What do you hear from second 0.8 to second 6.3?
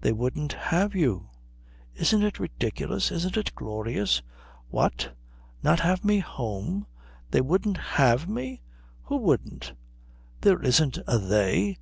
you. Isn't it ridiculous isn't it glorious?" "What, not have me